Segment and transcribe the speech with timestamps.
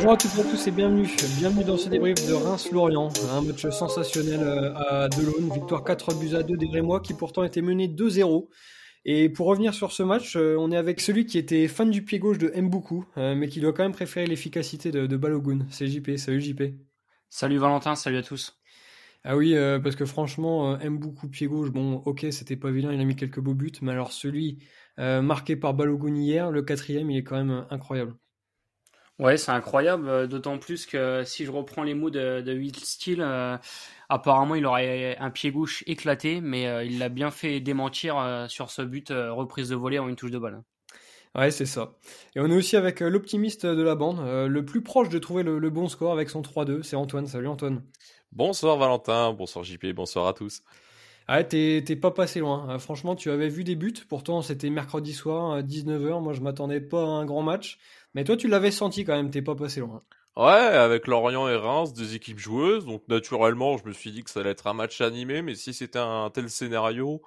[0.00, 1.06] Bonjour à toutes et à tous et bienvenue.
[1.36, 3.10] Bienvenue dans ce débrief de Reims-Lorient.
[3.32, 5.52] Un match sensationnel euh, à Delaune.
[5.52, 8.48] Victoire 4 buts à 2 des Rémois qui pourtant était mené 2-0.
[9.04, 12.02] Et pour revenir sur ce match, euh, on est avec celui qui était fan du
[12.02, 15.66] pied gauche de Mboukou, euh, mais qui doit quand même préférer l'efficacité de, Balogun.
[15.68, 16.16] C'est JP.
[16.16, 16.62] Salut JP.
[17.28, 18.58] Salut Valentin, salut à tous.
[19.22, 23.04] Ah oui, parce que franchement, Mboukou pied gauche, bon, ok, c'était pas vilain, il a
[23.04, 24.60] mis quelques beaux buts, mais alors celui
[24.96, 28.14] marqué par Balogun hier, le quatrième, il est quand même incroyable.
[29.20, 32.74] Ouais, c'est incroyable, euh, d'autant plus que si je reprends les mots de, de Will
[32.76, 33.58] Steele, euh,
[34.08, 38.16] apparemment il aurait un pied gauche éclaté, mais euh, il l'a bien fait démentir
[38.48, 40.62] sur ce but reprise de volée en une touche de balle.
[41.34, 41.92] Ouais, c'est ça.
[42.34, 45.70] Et on est aussi avec l'optimiste de la bande, le plus proche de trouver le,
[45.70, 47.26] bon score avec son 3-2, c'est Antoine.
[47.26, 47.82] Salut Antoine.
[48.32, 50.62] Bonsoir Valentin, bonsoir JP, bonsoir à tous.
[51.32, 52.76] Ah, t'es pas passé loin.
[52.80, 53.94] franchement, tu avais vu des buts.
[54.08, 56.20] Pourtant, c'était mercredi soir, à 19h.
[56.20, 57.78] Moi, je m'attendais pas à un grand match.
[58.14, 60.02] Mais toi, tu l'avais senti quand même, t'es pas passé loin.
[60.36, 64.30] Ouais, avec Lorient et Reims, deux équipes joueuses, donc naturellement, je me suis dit que
[64.30, 67.22] ça allait être un match animé, mais si c'était un tel scénario,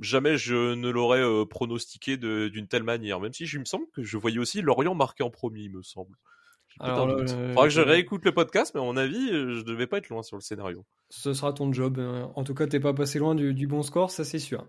[0.00, 3.20] jamais je ne l'aurais euh, pronostiqué d'une telle manière.
[3.20, 5.84] Même si je me semble que je voyais aussi Lorient marqué en premier, il me
[5.84, 6.16] semble.
[6.80, 9.86] Alors, euh, Faudra que je réécoute le podcast, mais à mon avis, euh, je devais
[9.86, 10.84] pas être loin sur le scénario.
[11.08, 11.98] Ce sera ton job.
[11.98, 12.30] Hein.
[12.34, 14.66] En tout cas, t'es pas passé loin du, bon score, ça c'est sûr.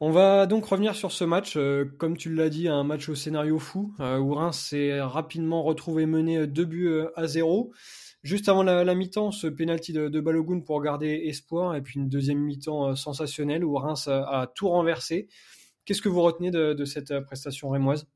[0.00, 1.56] On va donc revenir sur ce match.
[1.56, 6.06] Euh, comme tu l'as dit, un match au scénario fou, où Reims s'est rapidement retrouvé
[6.06, 7.72] mené 2 buts à 0.
[8.22, 12.38] Juste avant la, mi-temps, ce penalty de, Balogun pour garder espoir, et puis une deuxième
[12.38, 15.28] mi-temps sensationnelle où Reims a, tout renversé.
[15.84, 18.06] Qu'est-ce que vous retenez de cette prestation rémoise?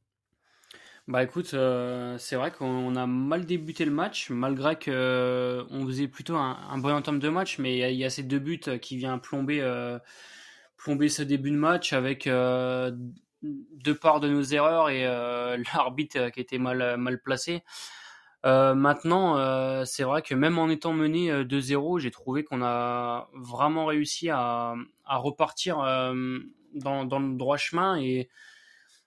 [1.07, 6.09] Bah écoute, euh, c'est vrai qu'on a mal débuté le match, malgré qu'on euh, faisait
[6.09, 9.21] plutôt un, bon entame de match, mais il y, a ces deux buts qui viennent
[9.21, 9.99] plomber, euh,
[10.79, 15.05] plomber ce début de match avec deux parts de nos erreurs et
[15.75, 17.63] l'arbitre qui était mal, placé.
[18.43, 24.31] maintenant, c'est vrai que même en étant mené 2-0, j'ai trouvé qu'on a vraiment réussi
[24.31, 25.77] à, à repartir
[26.75, 28.31] dans, dans le droit chemin et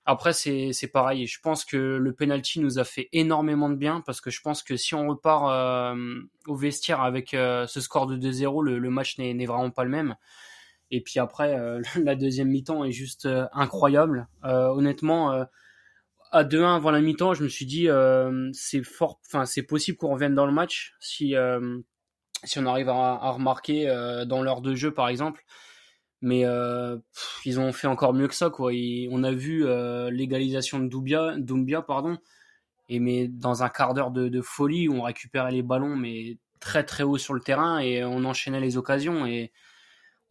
[0.09, 1.27] après, c'est pareil.
[1.27, 4.63] Je pense que le penalty nous a fait énormément de bien parce que je pense
[4.63, 9.17] que si on repart euh, au vestiaire avec euh, ce score de 2-0, le, match
[9.17, 10.15] n'est vraiment pas le même.
[10.91, 14.29] Et puis après, euh, la deuxième mi-temps est juste incroyable.
[14.43, 15.45] honnêtement,
[16.31, 17.89] à 2-1 avant la mi-temps, je me suis dit
[18.53, 21.35] c'est fort, c'est possible qu'on revienne dans le match si
[22.45, 23.87] si on arrive à remarquer
[24.25, 25.43] dans l'heure de jeu par exemple
[26.21, 26.97] mais euh,
[27.45, 28.71] ils ont fait encore mieux que ça quoi.
[29.11, 32.17] on a vu euh, l'égalisation de Doumbia, pardon,
[32.89, 36.83] et mais dans un quart d'heure de, folie où on récupérait les ballons mais très
[36.83, 39.51] très haut sur le terrain et on enchaînait les occasions et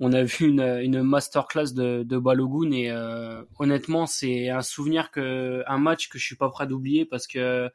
[0.01, 5.11] on a vu une, une masterclass de, de Balogun et euh, honnêtement c'est un souvenir
[5.11, 7.71] que un match que je suis pas prêt d'oublier parce que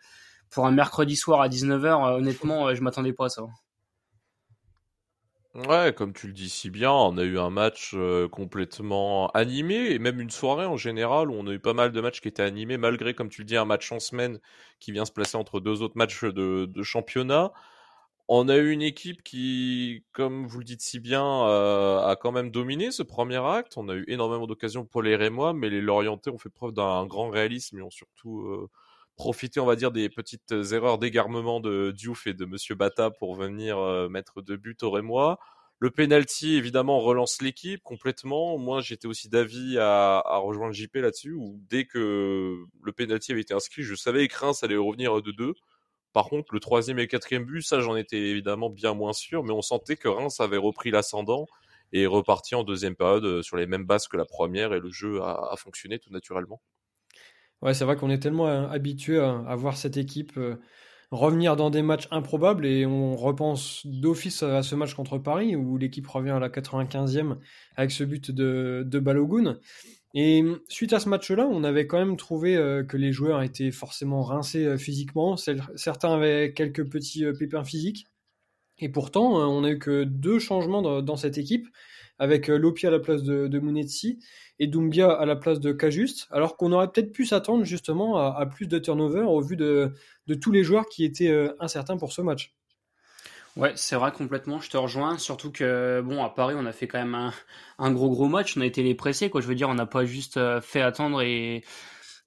[0.50, 3.44] pour un mercredi soir à 19h honnêtement je m'attendais pas à ça.
[5.54, 9.92] Ouais, comme tu le dis si bien, on a eu un match euh, complètement animé
[9.92, 12.30] et même une soirée en général où on a eu pas mal de matchs qui
[12.30, 14.40] étaient animés malgré, comme tu le dis, un match en semaine
[14.80, 17.52] qui vient se placer entre deux autres matchs de, championnat.
[18.30, 22.32] On a eu une équipe qui, comme vous le dites si bien, euh, a quand
[22.32, 23.78] même dominé ce premier acte.
[23.78, 27.06] On a eu énormément d'occasions pour les Rémois, mais les Lorientais ont fait preuve d'un
[27.08, 28.70] grand réalisme et ont surtout euh,
[29.16, 33.36] profiter, on va dire, des petites erreurs d'égarement de Diouf et de Monsieur Bata pour
[33.36, 35.40] venir euh, mettre deux buts au Rémois.
[35.80, 38.58] Le penalty, évidemment, relance l'équipe complètement.
[38.60, 43.54] Moi, j'étais aussi d'avis à, rejoindre JP là-dessus, où dès que le penalty avait été
[43.56, 45.56] inscrit, je savais que Reims allait revenir de deux.
[46.14, 49.54] Par contre, le troisième et quatrième but, ça, j'en étais évidemment bien moins sûr, mais
[49.54, 51.48] on sentait que Reims avait repris l'ascendant
[51.94, 54.92] et reparti en deuxième période euh, sur les mêmes bases que la première, et le
[54.92, 56.62] jeu a fonctionné tout naturellement.
[57.62, 60.56] Ouais, c'est vrai qu'on est tellement euh, habitué à, voir cette équipe euh,
[61.12, 65.78] revenir dans des matchs improbables et on repense d'office à ce match contre Paris où
[65.78, 67.38] l'équipe revient à la 95e
[67.76, 69.60] avec ce but de, de Balogun.
[70.14, 73.72] Et suite à ce match-là, on avait quand même trouvé euh, que les joueurs étaient
[73.72, 75.38] forcément rincés physiquement.
[75.38, 78.08] Certains avaient quelques petits pépins physiques.
[78.80, 81.68] Et pourtant, on n'a eu que deux changements dans, cette équipe,
[82.22, 84.20] avec Lopi à la place de, de Munetsi
[84.60, 88.46] et Doumbia à la place de Cajuste, alors qu'on aurait peut-être pu s'attendre justement à,
[88.46, 89.92] plus de turnover au vu de,
[90.40, 92.54] tous les joueurs qui étaient euh, incertains pour ce match.
[93.58, 96.88] Ouais, c'est vrai complètement, je te rejoins, surtout que bon à Paris on a fait
[96.88, 97.32] quand même
[97.80, 99.88] un, gros gros match, on a été les pressés quoi, je veux dire on n'a
[99.88, 101.64] pas juste euh, fait attendre et,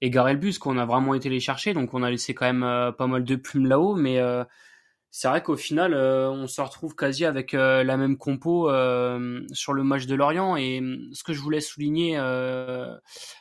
[0.01, 2.45] et garer le bus, qu'on a vraiment été les chercher, donc on a laissé quand
[2.45, 4.19] même euh, pas mal de plumes là-haut, mais
[5.17, 9.45] c'est vrai qu'au final, euh, on se retrouve quasi avec euh, la même compo euh,
[9.53, 10.57] sur le match de Lorient.
[10.57, 10.81] Et
[11.13, 12.17] ce que je voulais souligner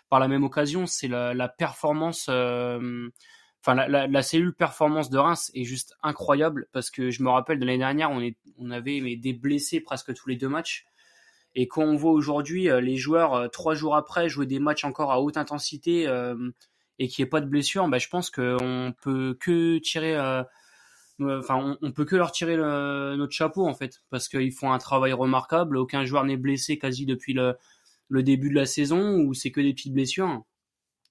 [0.08, 5.96] par la même occasion, c'est la, performance, enfin la, cellule performance de Reims est juste
[6.04, 10.28] incroyable parce que je me rappelle de l'année dernière, on, avait des blessés presque tous
[10.28, 10.86] les deux matchs.
[11.56, 15.20] Et quand on voit aujourd'hui les joueurs trois jours après jouer des matchs encore à
[15.20, 16.04] haute intensité
[17.00, 20.16] et qu'il n'y ait pas de blessure, bah, je pense qu'on peut que tirer,
[21.20, 25.76] on, peut que leur tirer notre chapeau en fait parce qu'ils font un travail remarquable.
[25.76, 27.56] Aucun joueur n'est blessé quasi depuis le,
[28.22, 30.42] début de la saison ou c'est que des petites blessures.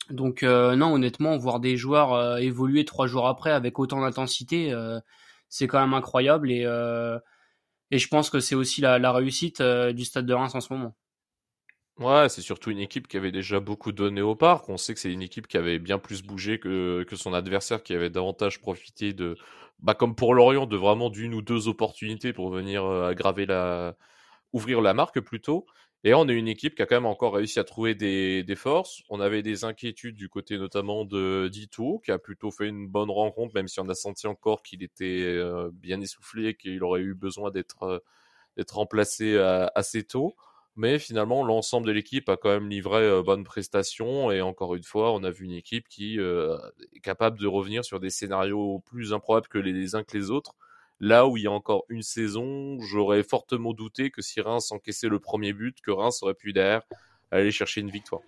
[0.09, 4.73] Donc euh, non, honnêtement, voir des joueurs euh, évoluer trois jours après avec autant d'intensité,
[4.73, 4.99] euh,
[5.49, 10.33] c'est quand même incroyable et je pense que c'est aussi la, réussite du Stade de
[10.33, 10.95] Reims en ce moment.
[11.99, 14.67] Ouais, c'est surtout une équipe qui avait déjà beaucoup donné au parc.
[14.67, 17.83] On sait que c'est une équipe qui avait bien plus bougé que, que son adversaire,
[17.83, 19.37] qui avait davantage profité de,
[19.79, 23.95] bah, comme pour Lorient, de vraiment d'une ou deux opportunités pour venir aggraver la,
[24.53, 25.65] ouvrir la marque plutôt.
[26.03, 28.55] Et on est une équipe qui a quand même encore réussi à trouver des, des
[28.55, 29.03] forces.
[29.09, 33.11] On avait des inquiétudes du côté notamment de Dito, qui a plutôt fait une bonne
[33.11, 37.13] rencontre, même si on a senti encore qu'il était euh, bien essoufflé, qu'il aurait eu
[37.15, 37.99] besoin d'être euh,
[38.71, 40.35] remplacé euh, assez tôt.
[40.75, 44.31] Mais finalement, l'ensemble de l'équipe a quand même livré bonne prestation.
[44.31, 47.99] Et encore une fois, on a vu une équipe qui est capable de revenir sur
[47.99, 50.55] des scénarios plus improbables que les uns que les autres.
[50.99, 55.09] Là où il y a encore une saison, j'aurais fortement douté que si Reims encaissait
[55.09, 56.81] le premier but, que Reims aurait pu derrière
[57.29, 58.21] aller chercher une victoire.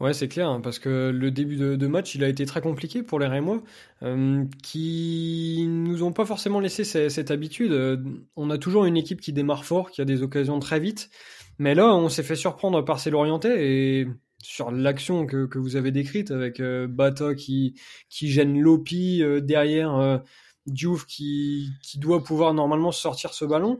[0.00, 3.02] Ouais, c'est clair, hein, parce que le début de, match, il a été très compliqué
[3.02, 3.62] pour les Rémois,
[4.02, 8.02] euh, qui nous ont pas forcément laissé cette, habitude.
[8.34, 11.10] On a toujours une équipe qui démarre fort, qui a des occasions très vite,
[11.58, 14.08] mais là, on s'est fait surprendre par ces Lorientais et
[14.38, 17.74] sur l'action que, vous avez décrite avec euh, Bata qui,
[18.08, 19.94] qui gêne Lopi euh, derrière.
[19.96, 20.18] Euh,
[20.66, 23.78] Diouf qui, qui doit pouvoir normalement sortir ce ballon.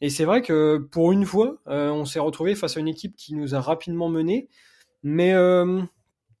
[0.00, 3.16] Et c'est vrai que pour une fois, euh, on s'est retrouvé face à une équipe
[3.16, 4.48] qui nous a rapidement mené,
[5.02, 5.80] mais euh,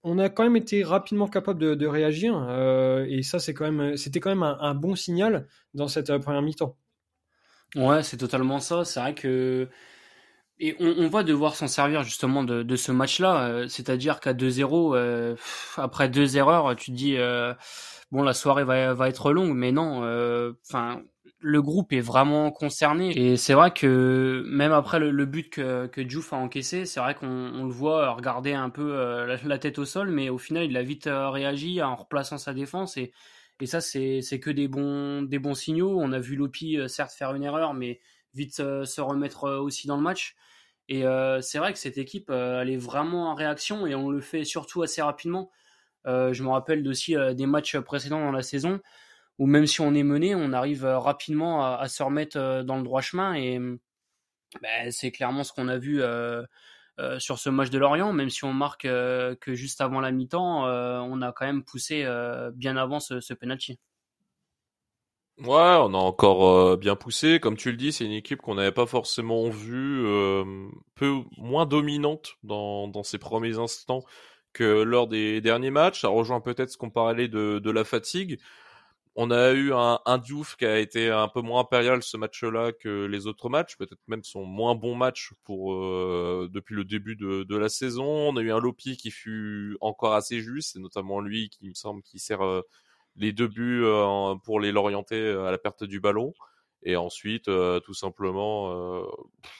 [0.02, 2.34] on a quand même été rapidement capable de, réagir.
[2.48, 6.42] Euh, et ça, c'est quand même, c'était quand même un, bon signal dans cette première
[6.42, 6.76] mi-temps.
[7.76, 8.84] Ouais, c'est totalement ça.
[8.84, 9.68] C'est vrai que
[10.62, 13.66] et on, va devoir s'en servir justement de, ce match-là.
[13.68, 15.36] C'est-à-dire qu'à 2-0,
[15.78, 17.16] après deux erreurs, tu te dis
[18.10, 20.02] bon, la soirée va, va être longue, mais non.
[20.04, 21.02] Euh, enfin,
[21.40, 23.16] le groupe est vraiment concerné.
[23.16, 26.00] Et c'est vrai que même après le, but que, que
[26.34, 30.10] a encaissé, c'est vrai qu'on le voit regarder un peu euh, la, tête au sol,
[30.10, 32.96] mais au final, il a vite euh, réagi en replaçant sa défense.
[32.96, 33.12] Et,
[33.64, 35.98] ça, c'est que des bons, signaux.
[36.00, 38.00] On a vu Lopi, certes, faire une erreur, mais
[38.32, 40.34] vite se remettre aussi dans le match.
[40.88, 41.04] Et
[41.42, 44.80] c'est vrai que cette équipe, elle est vraiment en réaction et on le fait surtout
[44.82, 45.50] assez rapidement.
[46.06, 48.80] Euh, je me rappelle aussi euh, des matchs précédents dans la saison
[49.40, 52.82] où même si on est mené, on arrive euh, rapidement à, se remettre dans le
[52.82, 56.02] droit chemin et ben, c'est clairement ce qu'on a vu
[57.18, 61.22] sur ce match de Lorient, même si on marque que juste avant la mi-temps, on
[61.22, 62.04] a quand même poussé
[62.54, 63.78] bien avant ce, penalty.
[65.38, 67.40] Ouais, on a encore bien poussé.
[67.40, 70.04] Comme tu le dis, c'est une équipe qu'on n'avait pas forcément vue,
[70.96, 74.04] peu moins dominante dans, ses premiers instants
[74.52, 76.02] que lors des derniers matchs.
[76.02, 78.38] Ça rejoint peut-être ce qu'on parlait de, la fatigue.
[79.16, 82.72] On a eu un, un Diouf qui a été un peu moins impérial ce match-là
[82.72, 87.16] que les autres matchs, peut-être même son moins bon match pour euh, depuis le début
[87.16, 88.04] de, de, la saison.
[88.06, 91.74] On a eu un Lopi qui fut encore assez juste, c'est notamment lui qui me
[91.74, 92.62] semble qui sert euh,
[93.16, 96.32] les deux buts euh, pour les l'orienter à la perte du ballon.
[96.82, 99.04] Et ensuite, euh, tout simplement, euh,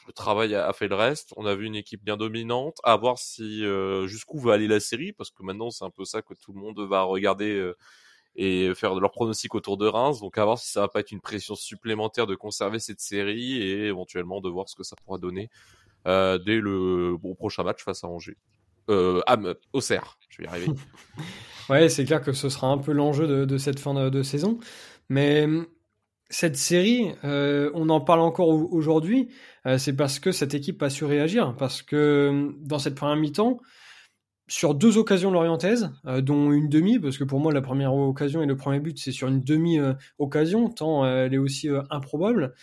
[0.07, 1.35] le travail a, fait le reste.
[1.37, 2.79] On a vu une équipe bien dominante.
[2.83, 6.05] À voir si euh, jusqu'où va aller la série, parce que maintenant c'est un peu
[6.05, 7.73] ça que tout le monde va regarder
[8.37, 10.21] et faire leur pronostic autour de Reims.
[10.21, 13.57] Donc à voir si ça va pas être une pression supplémentaire de conserver cette série
[13.57, 15.51] et éventuellement de voir ce que ça pourra donner
[16.05, 18.37] dès le bon, prochain match face à Angers.
[18.89, 19.37] Euh, à,
[19.73, 20.69] au CER, je vais y arriver.
[21.71, 24.23] ouais, c'est clair que ce sera un peu l'enjeu de, de, cette fin de, de
[24.23, 24.59] saison.
[25.09, 25.47] Mais
[26.31, 29.29] cette série, euh, on en parle encore aujourd'hui,
[29.67, 31.55] euh, c'est parce que cette équipe a su réagir.
[31.59, 33.61] Parce que euh, dans cette première mi-temps,
[34.51, 38.47] sur deux occasions lorientaises, dont une demi, parce que pour moi la première occasion et
[38.47, 42.55] le premier but c'est sur une demi-occasion, tant elle est aussi improbable.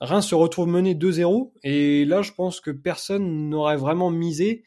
[0.00, 4.62] Reims se retrouve mené 2-0, et là je pense que personne n'aurait vraiment misé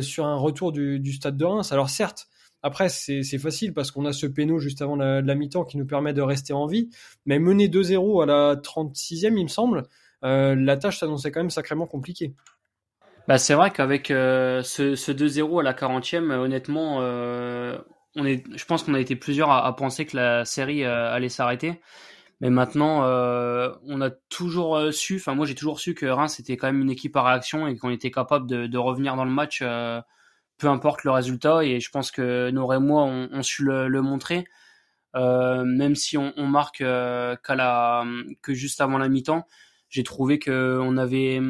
[0.00, 1.72] sur un retour du, stade de Reims.
[1.72, 2.28] Alors certes,
[2.62, 6.12] après, c'est facile parce qu'on a ce péno juste avant la, mi-temps qui nous permet
[6.12, 6.90] de rester en vie.
[7.24, 9.84] Mais mener 2-0 à la 36e, il me semble,
[10.24, 12.34] euh, la tâche s'annonçait quand même sacrément compliquée.
[13.28, 17.78] Bah, c'est vrai qu'avec euh, ce, 2-0 à la 40e, honnêtement, euh,
[18.16, 21.80] on est, je pense qu'on a été plusieurs à, penser que la série allait s'arrêter.
[22.40, 26.68] Mais maintenant, on a toujours su, enfin moi j'ai toujours su que Reims était quand
[26.68, 29.62] même une équipe à réaction et qu'on était capable de, de, revenir dans le match
[30.60, 31.64] peu importe le résultat.
[31.64, 34.46] Et je pense que Nora et moi, on, on su le, le montrer.
[35.16, 38.04] Euh, même si on, on marque euh, qu'à la,
[38.42, 39.46] que juste avant la mi-temps,
[39.88, 41.40] j'ai trouvé que on avait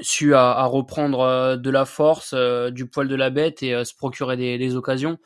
[0.00, 3.84] su à, à, reprendre euh, de la force, euh, du poil de la bête et
[3.84, 5.18] se procurer des, des, occasions.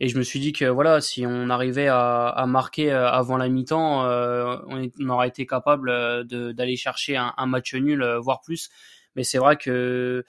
[0.00, 3.48] Et je me suis dit que voilà, si on arrivait à, à marquer avant la
[3.48, 8.70] mi-temps, on, on, aurait été capable d'aller chercher un, un, match nul, voire plus.
[9.14, 10.24] Mais c'est vrai que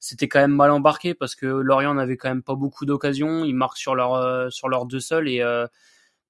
[0.00, 3.44] c'était quand même mal embarqué parce que Lorient n'avait quand même pas beaucoup d'occasions.
[3.44, 5.42] Ils marquent sur leur sur leurs deux seuls et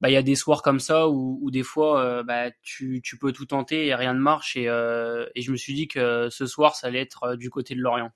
[0.00, 3.33] bah il y a des soirs comme ça où, des fois euh, bah, tu, peux
[3.33, 6.47] tout tenter et rien ne marche et, euh, et je me suis dit que ce
[6.47, 8.11] soir ça allait être euh, du côté de Lorient.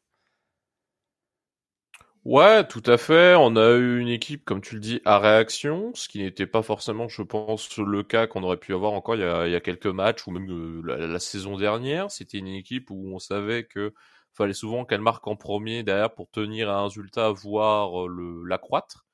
[2.26, 3.34] Ouais, tout à fait.
[3.34, 6.62] On a eu une équipe, comme tu le dis, à réaction, ce qui n'était pas
[6.62, 10.26] forcément, je pense, le cas qu'on aurait pu avoir encore il y a, quelques matchs
[10.26, 12.10] ou même la, saison dernière.
[12.10, 13.94] C'était une équipe où on savait que
[14.34, 18.06] fallait souvent qu'elle marque en premier derrière pour tenir un résultat, voire
[18.46, 19.06] l'accroître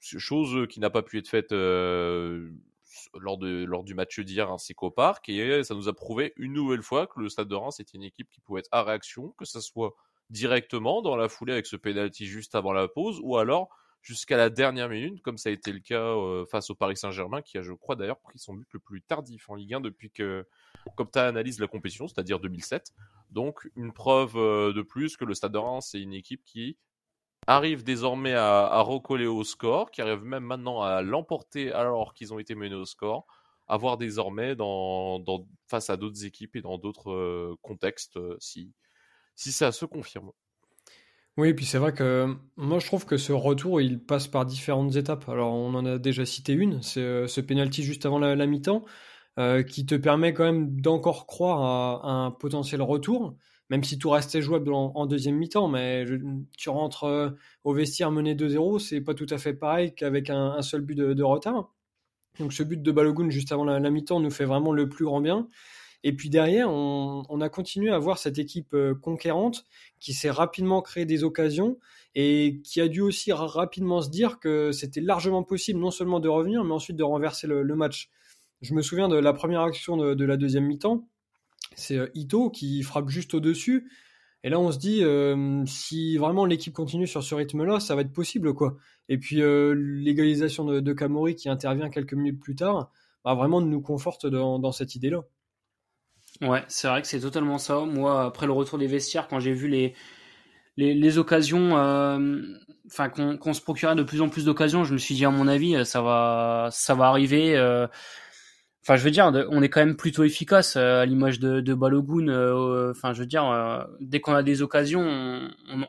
[0.00, 4.90] chose qui n'a pas pu être faite lors, de, lors du match d'hier ainsi qu'au
[4.90, 5.28] parc.
[5.28, 8.02] Et ça nous a prouvé une nouvelle fois que le Stade de Reims était une
[8.02, 9.94] équipe qui pouvait être à réaction, que ce soit
[10.30, 13.68] directement dans la foulée avec ce penalty juste avant la pause, ou alors
[14.02, 16.14] jusqu'à la dernière minute, comme ça a été le cas
[16.50, 19.50] face au Paris Saint-Germain, qui a, je crois, d'ailleurs pris son but le plus tardif
[19.50, 20.46] en Ligue 1 depuis que,
[20.96, 22.94] comme tu analyses la compétition, c'est-à-dire 2007.
[23.30, 26.78] Donc, une preuve de plus que le Stade de Reims est une équipe qui
[27.46, 32.38] arrive désormais à, recoller au score, qui arrive même maintenant à l'emporter alors qu'ils ont
[32.38, 33.26] été menés au score,
[33.68, 34.56] à voir désormais
[35.68, 38.72] face à d'autres équipes et dans d'autres euh, contextes euh, si,
[39.34, 40.30] ça se confirme.
[41.36, 44.44] Oui, et puis c'est vrai que moi je trouve que ce retour il passe par
[44.44, 45.28] différentes étapes.
[45.28, 48.84] Alors on en a déjà cité une, c'est euh, ce penalty juste avant la, mi-temps,
[49.66, 53.36] qui te permet quand même d'encore croire à, un potentiel retour
[53.70, 56.04] même si tout restait jouable en, deuxième mi-temps, mais
[56.58, 57.30] tu rentres euh,
[57.62, 61.22] au vestiaire mené 2-0, c'est pas tout à fait pareil qu'avec un, seul but de,
[61.22, 61.72] retard.
[62.40, 65.20] Donc ce but de Balogun juste avant la, mi-temps nous fait vraiment le plus grand
[65.20, 65.46] bien.
[66.02, 69.64] Et puis derrière, on, a continué à voir cette équipe euh, conquérante
[70.00, 71.78] qui s'est rapidement créé des occasions
[72.14, 76.28] et qui a dû aussi rapidement se dire que c'était largement possible non seulement de
[76.28, 78.10] revenir, mais ensuite de renverser le, match.
[78.62, 81.06] Je me souviens de la première action de la deuxième mi-temps
[81.76, 83.90] c'est euh, Ito qui frappe juste au-dessus.
[84.42, 88.00] Et là, on se dit, euh, si vraiment l'équipe continue sur ce rythme-là, ça va
[88.00, 88.76] être possible, quoi.
[89.08, 92.90] Et puis, euh, l'égalisation de, de Kamori qui intervient quelques minutes plus tard,
[93.24, 95.24] bah, vraiment nous conforte dans, cette idée-là.
[96.40, 97.80] Ouais, c'est vrai que c'est totalement ça.
[97.80, 99.94] Moi, après le retour des vestiaires, quand j'ai vu les,
[100.78, 101.72] les, occasions,
[102.86, 105.30] enfin, qu'on qu se procurait de plus en plus d'occasions, je me suis dit, à
[105.30, 107.58] mon avis, ça va, ça va arriver.
[108.82, 112.28] Enfin, je veux dire, on est quand même plutôt efficace euh, à l'image de, Balogun.
[112.28, 115.02] Euh, enfin, je veux dire, euh, dès qu'on a des occasions,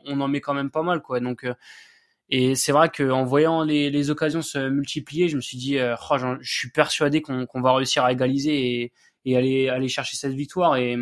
[0.04, 1.20] on, en met quand même pas mal, quoi.
[1.20, 1.46] Donc,
[2.28, 6.52] et c'est vrai qu'en voyant les, occasions se multiplier, je me suis dit, oh, je
[6.52, 8.92] suis persuadé qu'on qu va réussir à égaliser
[9.24, 10.76] et, aller chercher cette victoire.
[10.76, 10.96] Et,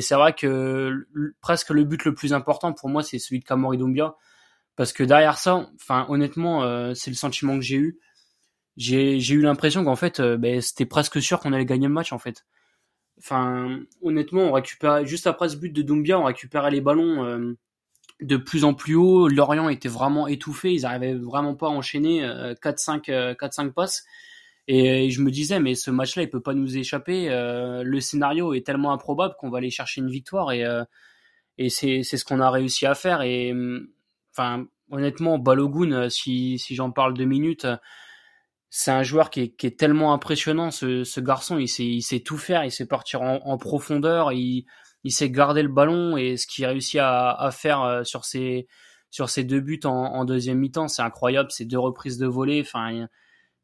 [0.00, 1.06] c'est vrai que
[1.40, 3.78] presque le but le plus important pour moi, c'est celui de Kamori
[4.76, 7.98] parce que derrière ça, enfin, honnêtement, c'est le sentiment que j'ai eu
[8.76, 12.12] j'ai eu l'impression qu'en fait, euh, ben, c'était presque sûr qu'on allait gagner le match
[12.12, 12.46] en fait.
[13.18, 17.54] Enfin, honnêtement, on récupérait juste après ce but de Doumbia, on récupérait les ballons euh,
[18.22, 19.28] de plus en plus haut.
[19.28, 24.04] Lorient était vraiment étouffé, ils arrivaient vraiment pas à enchaîner 4-5 euh, 4-5 passes.
[24.68, 27.28] Et, je me disais, mais ce match-là, il peut pas nous échapper.
[27.30, 30.84] Euh, le scénario est tellement improbable qu'on va aller chercher une victoire et euh,
[31.58, 33.22] et c'est c'est ce qu'on a réussi à faire.
[33.22, 33.52] Et
[34.32, 37.66] enfin, honnêtement, Balogun, si si j'en parle deux minutes
[38.70, 41.58] c'est un joueur qui est, qui est, tellement impressionnant, ce, ce garçon.
[41.58, 44.64] Il sait, il sait tout faire, il sait partir en, en, profondeur, il,
[45.02, 48.68] il sait garder le ballon et ce qu'il réussit à, à faire euh, sur ses,
[49.10, 51.50] sur ses deux buts en, en deuxième mi-temps, c'est incroyable.
[51.50, 53.08] Ces deux reprises de volée, enfin,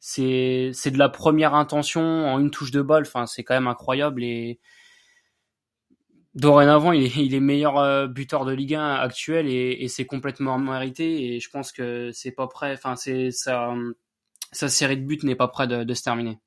[0.00, 3.04] c'est, c'est de la première intention en une touche de balle.
[3.06, 4.58] Enfin, c'est quand même incroyable et
[6.34, 10.04] dorénavant, il est, il est meilleur euh, buteur de Ligue 1 actuel et, et c'est
[10.04, 11.36] complètement mérité.
[11.36, 12.72] Et je pense que c'est pas prêt.
[12.72, 13.72] Enfin, c'est ça
[14.52, 16.38] sa série de buts n'est pas près de, se terminer.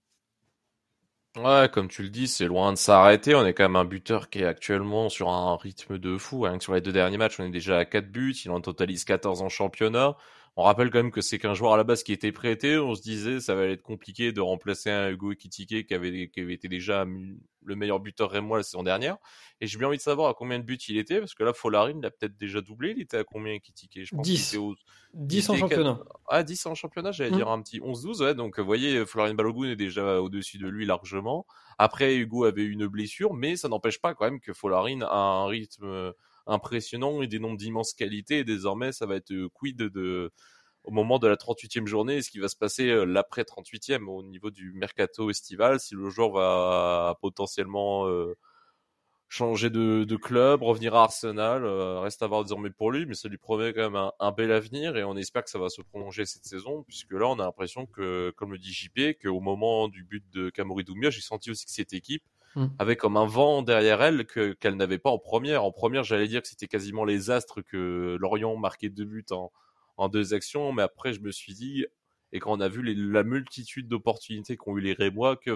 [1.37, 3.35] Ouais, comme tu le dis, c'est loin de s'arrêter.
[3.35, 6.45] On est quand même un buteur qui est actuellement sur un rythme de fou.
[6.59, 8.35] Sur les deux derniers matchs, on est déjà à 4 buts.
[8.43, 10.17] Il en totalise 14 en championnat.
[10.55, 12.77] On rappelle quand même que c'est qu'un joueur à la base qui était prêté.
[12.77, 16.41] On se disait ça va être compliqué de remplacer un Hugo Ekitike qui avait, qui
[16.41, 17.05] avait été déjà
[17.65, 19.17] le meilleur buteur rémois la saison dernière.
[19.61, 21.53] Et j'ai bien envie de savoir à combien de buts il était, parce que là,
[21.53, 22.93] Folarine l'a peut-être déjà doublé.
[22.95, 24.57] Il était à combien Ekitike Je pense 10.
[24.57, 24.75] Au...
[25.13, 25.95] 10 en championnat.
[25.95, 26.19] 4...
[26.27, 27.35] Ah, 10 en championnat, j'allais mmh.
[27.35, 28.23] dire un petit 11-12.
[28.23, 31.45] Ouais, donc, vous voyez, Florin Balogun est déjà au-dessus de lui largement.
[31.77, 35.47] Après, Hugo avait une blessure, mais ça n'empêche pas quand même que Folarine a un
[35.47, 36.13] rythme
[36.49, 38.39] impressionnants et des nombres d'immenses qualités.
[38.39, 40.31] Et désormais, ça va être quid de,
[40.83, 44.51] au moment de la 38e journée, ce qui va se passer l'après 38e au niveau
[44.51, 48.07] du mercato estival, si le joueur va potentiellement
[49.29, 53.29] changer de, club, revenir à Arsenal, euh, reste à voir désormais pour lui, mais ça
[53.29, 56.25] lui promet quand même un, bel avenir et on espère que ça va se prolonger
[56.25, 60.03] cette saison, puisque là on a l'impression que, comme le dit JP, qu'au moment du
[60.03, 62.23] but de Kamori Doumbia, j'ai senti aussi que cette équipe
[62.55, 62.67] mm.
[62.79, 65.63] avait comme un vent derrière elle que qu'elle n'avait pas en première.
[65.63, 69.51] En première, j'allais dire que c'était quasiment les astres que Lorient marquait deux buts en,
[69.97, 71.85] en deux actions, mais après je me suis dit
[72.31, 75.55] et quand on a vu la multitude d'opportunités qu'ont eu les Rémois, que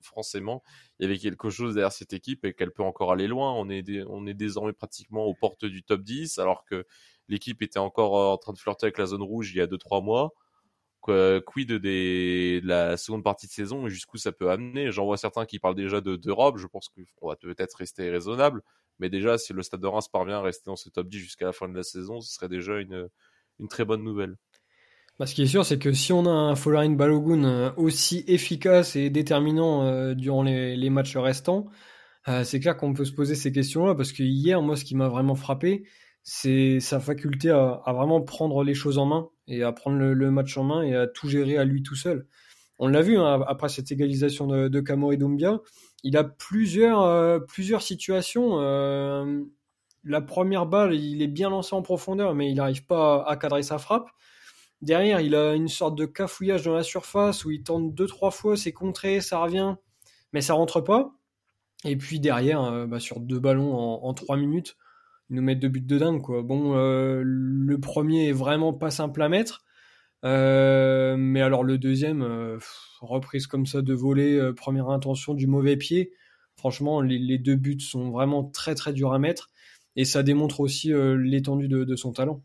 [0.00, 0.62] forcément,
[0.98, 3.52] il y avait quelque chose derrière cette équipe et qu'elle peut encore aller loin.
[3.52, 6.86] On est, on est désormais pratiquement aux portes du top 10, alors que
[7.28, 9.66] l'équipe était encore euh, en train de flirter avec la zone rouge il y a
[9.66, 10.32] 2-3 mois.
[11.02, 15.46] Quid de la seconde partie de saison et jusqu'où ça peut amener J'en vois certains
[15.46, 16.58] qui parlent déjà d'Europe.
[16.58, 16.88] je pense
[17.18, 18.62] qu'on va peut-être rester raisonnable.
[18.98, 21.46] Mais déjà, si le Stade de Reims parvient à rester dans ce top 10 jusqu'à
[21.46, 23.08] la fin de la saison, ce serait déjà une,
[23.60, 24.36] une très bonne nouvelle.
[25.18, 28.24] Bah, ce qui est sûr, c'est que si on a un Folarin Balogun euh, aussi
[28.28, 31.66] efficace et déterminant euh, durant les, matchs restants,
[32.28, 34.94] euh, c'est clair qu'on peut se poser ces questions-là, parce que hier, moi, ce qui
[34.94, 35.84] m'a vraiment frappé,
[36.30, 40.58] c'est sa faculté à, vraiment prendre les choses en main et à prendre le, match
[40.58, 42.26] en main et à tout gérer à lui tout seul.
[42.78, 45.60] On l'a vu hein, après cette égalisation de, de Camori Doumbia,
[46.04, 48.58] il a plusieurs, plusieurs situations.
[50.04, 53.62] la première balle, il est bien lancé en profondeur, mais il n'arrive pas à cadrer
[53.62, 54.10] sa frappe.
[54.82, 58.30] Derrière, il a une sorte de cafouillage dans la surface où il tente deux trois
[58.30, 59.76] fois, c'est contré, ça revient,
[60.34, 61.14] mais ça rentre pas.
[61.84, 64.76] Et puis derrière, euh, bah, sur deux ballons en, trois minutes,
[65.30, 66.42] nous mettent deux buts de dingue quoi.
[66.42, 69.64] Bon, euh, le premier est vraiment pas simple à mettre,
[70.24, 72.22] euh, mais alors le deuxième,
[73.00, 76.12] reprise comme ça de voler, première intention du mauvais pied.
[76.56, 79.50] Franchement, les, deux buts sont vraiment très très durs à mettre
[79.96, 82.42] et ça démontre aussi l'étendue de son talent.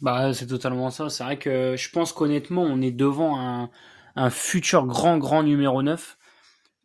[0.00, 1.08] Bah, c'est totalement ça.
[1.08, 3.70] C'est vrai que je pense qu'honnêtement, on est devant
[4.16, 6.18] un, futur grand, grand numéro 9.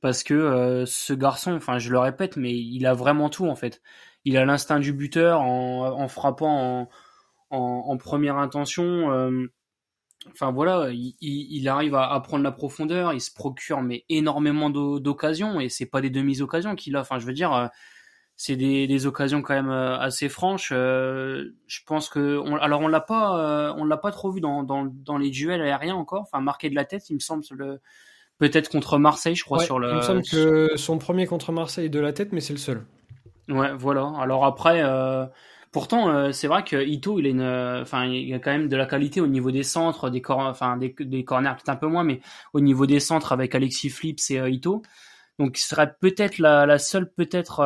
[0.01, 3.55] Parce que euh, ce garçon, enfin, je le répète, mais il a vraiment tout, en
[3.55, 3.81] fait.
[4.25, 6.89] Il a l'instinct du buteur en, en frappant en,
[7.49, 9.11] en, en, première intention.
[9.11, 9.47] Euh,
[10.31, 13.13] enfin, voilà, il, il, arrive à, à, prendre la profondeur.
[13.13, 15.59] Il se procure mais énormément d'occasions.
[15.59, 17.01] Et c'est pas des demi-occasions qu'il a.
[17.01, 17.67] Enfin, je veux dire euh,
[18.35, 20.71] c'est des, des, occasions quand même euh, assez franches.
[20.73, 24.63] Euh, je pense que, on, alors on l'a pas, on l'a pas trop vu dans,
[24.63, 26.21] dans, dans, les duels aériens encore.
[26.21, 27.81] Enfin, marqué de la tête, il me semble le
[28.37, 29.89] peut-être contre Marseille, je crois sur le.
[29.89, 32.59] Il me semble que son premier contre Marseille est de la tête, mais c'est le
[32.59, 32.85] seul.
[33.49, 34.11] Ouais, voilà.
[34.19, 34.83] Alors après,
[35.71, 38.85] pourtant, c'est vrai que Ito, il est une, enfin, il a quand même de la
[38.85, 40.39] qualité au niveau des centres, des cor...
[40.39, 42.21] enfin des, des corners peut-être un peu moins, mais
[42.53, 44.81] au niveau des centres avec Alexis Flips et Ito.
[45.39, 47.61] Donc, ce serait peut-être la, seule peut-être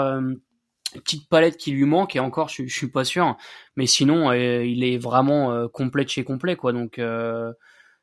[1.00, 3.38] petite palette qui lui manque et encore je, suis pas sûr
[3.76, 7.52] mais sinon euh, il est vraiment euh, complet de chez complet quoi donc euh,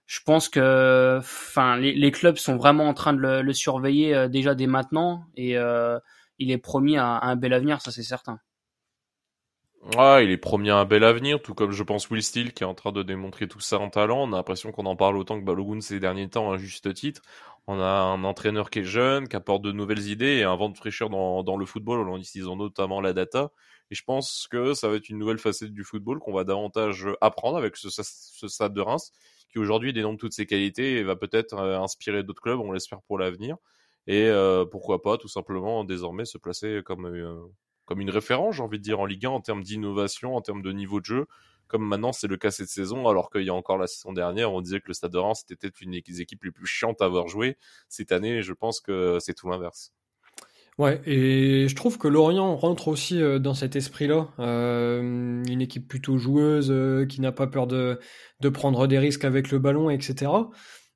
[0.07, 4.29] je pense que enfin les, les, clubs sont vraiment en train de le, le surveiller
[4.29, 5.57] déjà dès maintenant et
[6.39, 8.41] il est promis à, un bel avenir ça c'est certain
[9.97, 12.63] Ouais, il est promis à un bel avenir, tout comme je pense Will Steele qui
[12.63, 14.23] est en train de démontrer tout ça en talent.
[14.23, 17.21] On a l'impression qu'on en parle autant que Balogun ces derniers temps à juste titre.
[17.67, 20.69] On a un entraîneur qui est jeune, qui apporte de nouvelles idées et un vent
[20.69, 23.51] de fraîcheur dans, le football en utilisant notamment la data.
[23.91, 27.09] Et je pense que ça va être une nouvelle facette du football qu'on va davantage
[27.21, 29.13] apprendre avec ce, ce stade de Reims,
[29.51, 33.03] qui aujourd'hui dénombre toutes ses qualités et va peut-être euh, inspirer d'autres clubs, on l'espère
[33.03, 33.57] pour l'avenir.
[34.07, 37.37] Et euh, pourquoi pas tout simplement désormais se placer comme, euh,
[37.85, 40.63] comme une référence, j'ai envie de dire, en Ligue 1 en termes d'innovation, en termes
[40.63, 41.27] de niveau de jeu,
[41.69, 44.53] comme maintenant c'est le cas cette saison, alors qu'il y a encore la saison dernière,
[44.53, 47.07] on disait que le Stade de Reims était une des équipes les plus chiantes à
[47.07, 47.57] avoir joué.
[47.89, 49.93] Cette année, je pense que c'est tout l'inverse.
[50.79, 54.29] Ouais, et je trouve que Lorient rentre aussi euh, dans cet esprit-là.
[54.39, 58.01] Euh, une équipe plutôt joueuse, euh, qui n'a pas peur de,
[58.41, 60.31] de prendre des risques avec le ballon, etc.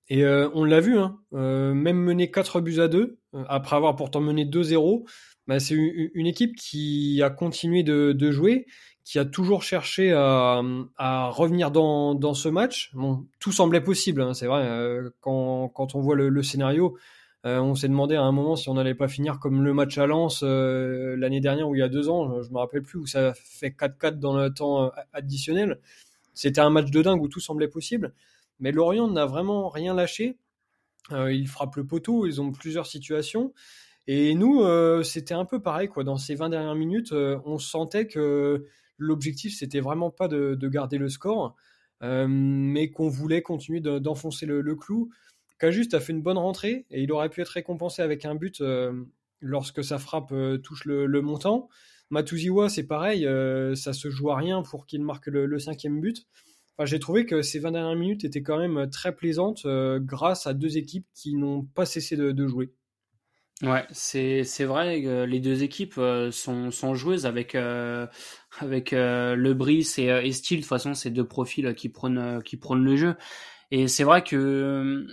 [0.08, 4.44] Et on l'a vu, hein, même mener 4 buts à 2, après avoir pourtant mené
[4.44, 5.04] 2-0,
[5.46, 8.66] bah, c'est une, équipe qui a continué de, jouer,
[9.04, 12.92] qui a toujours cherché à, revenir dans, ce match.
[13.38, 14.62] Tout semblait possible, hein, c'est vrai.
[14.64, 16.96] Euh, quand, on voit le, le scénario,
[17.44, 19.96] euh, on s'est demandé à un moment si on n'allait pas finir comme le match
[19.98, 22.98] à Lens euh, l'année dernière ou il y a deux ans, je, me rappelle plus,
[22.98, 25.78] où ça fait 4-4 dans le temps additionnel.
[26.34, 28.12] C'était un match de dingue où tout semblait possible.
[28.58, 30.38] Mais Lorient n'a vraiment rien lâché.
[31.10, 33.52] ils frappent le poteau, ils ont plusieurs situations.
[34.06, 34.62] Et nous,
[35.02, 36.04] c'était un peu pareil, quoi.
[36.04, 38.66] Dans ces 20 dernières minutes, on sentait que
[38.98, 41.54] l'objectif, c'était vraiment pas de, garder le score,
[42.02, 45.10] euh, mais qu'on voulait continuer d'enfoncer le, clou.
[45.58, 48.60] Cajuste a fait une bonne rentrée et il aurait pu être récompensé avec un but
[48.60, 48.92] euh,
[49.40, 51.68] lorsque sa frappe euh, touche le, montant.
[52.10, 53.26] Matuziwa, c'est pareil,
[53.74, 56.26] ça se joue à rien pour qu'il marque le, cinquième but.
[56.84, 60.76] J'ai trouvé que ces 20 dernières minutes étaient quand même très plaisantes grâce à deux
[60.76, 62.72] équipes qui n'ont pas cessé de jouer.
[63.62, 68.06] Ouais, c'est c'est vrai les deux équipes euh, sont sont joueuses avec euh,
[68.60, 70.30] avec euh, et, et.
[70.30, 73.14] De toute façon, c'est deux profils qui prennent qui prennent le jeu.
[73.70, 75.06] Et c'est vrai que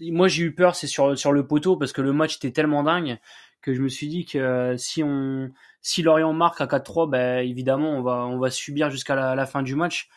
[0.00, 2.82] moi j'ai eu peur, c'est sur sur le poteau parce que le match était tellement
[2.82, 3.18] dingue
[3.62, 7.92] que je me suis dit que si on si Lorient marque à 4-3, ben évidemment
[7.92, 10.08] on va on va subir jusqu'à la, fin du match.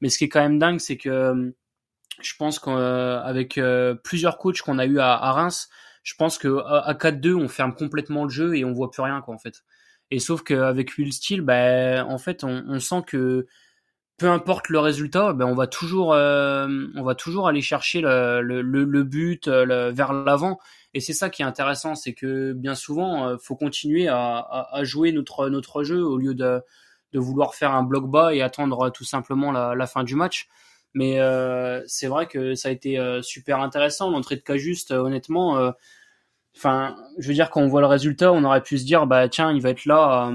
[0.00, 1.54] Mais ce qui est quand même dingue, c'est que
[2.20, 3.60] je pense qu'avec
[4.04, 5.68] plusieurs coachs qu'on a eu à, Reims
[6.02, 9.20] je pense que à 4-2, on ferme complètement le jeu et on voit plus rien,
[9.20, 9.62] quoi, en fait.
[10.10, 13.46] Et sauf qu'avec Will Steel, ben, en fait, on, sent que
[14.16, 19.02] peu importe le résultat, ben, on va toujours, euh, on va toujours aller chercher le,
[19.02, 20.58] but vers l'avant.
[20.94, 24.38] Et c'est ça qui est intéressant, c'est que bien souvent, euh, faut continuer à,
[24.72, 26.62] à, jouer notre notre jeu au lieu de
[27.12, 30.48] de vouloir faire un bloc bas et attendre tout simplement la, la fin du match.
[30.94, 34.10] Mais euh, c'est vrai que ça a été euh, super intéressant.
[34.10, 35.72] L'entrée de Cajuste, honnêtement,
[36.58, 39.28] Enfin, je veux dire, quand on voit le résultat, on aurait pu se dire, bah
[39.28, 40.32] tiens, il va être là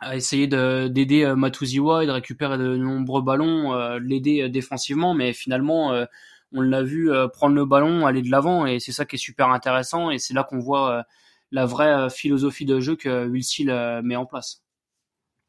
[0.00, 5.14] à, essayer d'aider euh, Matuziwa et de récupérer de nombreux ballons, euh, l'aider euh, défensivement,
[5.14, 6.04] mais finalement,
[6.52, 9.48] on l'a vu prendre le ballon, aller de l'avant, et c'est ça qui est super
[9.48, 11.04] intéressant, et c'est là qu'on voit
[11.50, 14.62] la vraie philosophie de jeu que Will Steele met en place.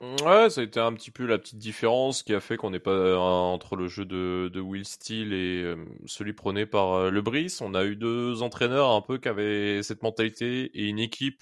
[0.01, 2.79] Ouais, ça a été un petit peu la petite différence qui a fait qu'on n'est
[2.79, 7.21] pas euh, entre le jeu de, Will Steele et euh, celui prôné par euh, Le
[7.21, 7.59] Brice.
[7.59, 11.41] On a eu deux entraîneurs un peu qui avaient cette mentalité et une équipe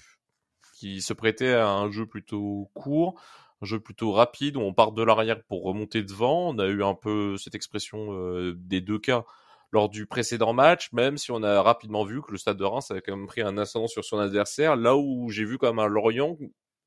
[0.74, 3.20] qui se prêtait à un jeu plutôt court,
[3.62, 6.48] un jeu plutôt rapide où on part de l'arrière pour remonter devant.
[6.48, 8.08] On a eu un peu cette expression
[8.56, 9.24] des deux cas
[9.70, 12.90] lors du précédent match, même si on a rapidement vu que le Stade de Reims
[12.90, 15.78] avait quand même pris un ascendant sur son adversaire, là où j'ai vu quand même
[15.78, 16.36] un Lorient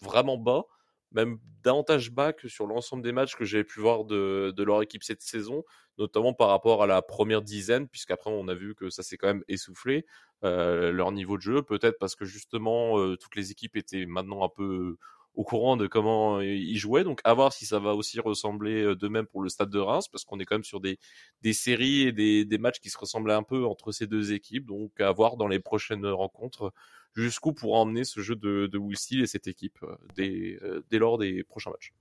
[0.01, 0.65] vraiment bas
[1.11, 5.03] même davantage bas que sur l'ensemble des matchs que j'avais pu voir de, leur équipe
[5.03, 5.63] cette saison,
[5.97, 9.27] notamment par rapport à la première dizaine, puisqu'après on a vu que ça s'est quand
[9.27, 10.05] même essoufflé,
[10.43, 14.43] euh, leur niveau de jeu, peut-être parce que justement euh, toutes les équipes étaient maintenant
[14.43, 14.97] un peu
[15.33, 17.03] au courant de comment ils jouaient.
[17.03, 19.79] Donc à voir si ça va aussi ressembler euh, de même pour le Stade de
[19.79, 20.99] Reims, parce qu'on est quand même sur des,
[21.41, 24.65] des séries et des, des matchs qui se ressemblent un peu entre ces deux équipes.
[24.65, 26.73] Donc à voir dans les prochaines rencontres
[27.13, 31.17] jusqu'où pourra emmener ce jeu de, de Will et cette équipe euh, dès, euh, lors
[31.17, 31.93] des prochains matchs.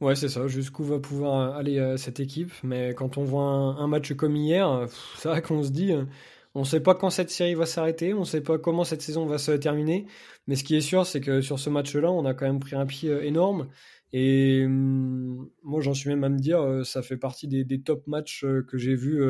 [0.00, 2.52] Ouais, c'est ça, jusqu'où va pouvoir aller cette équipe.
[2.62, 4.86] Mais quand on voit un, match comme hier,
[5.18, 5.92] c'est vrai qu'on se dit,
[6.54, 9.02] on ne sait pas quand cette série va s'arrêter, on ne sait pas comment cette
[9.02, 10.06] saison va se terminer.
[10.46, 12.76] Mais ce qui est sûr, c'est que sur ce match-là, on a quand même pris
[12.76, 13.68] un pied énorme.
[14.12, 18.44] Et hum, moi, j'en suis même à me dire, ça fait partie des, top matchs
[18.68, 19.22] que j'ai vus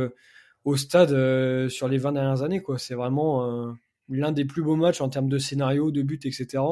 [0.64, 2.62] au stade sur les 20 dernières années.
[2.78, 3.74] C'est vraiment
[4.11, 6.62] l'un des plus beaux matchs en termes de scénario, de but, etc.